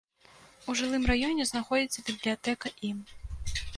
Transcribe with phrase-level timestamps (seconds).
[0.71, 2.97] У жылым раёне знаходзіцца бібліятэка ім.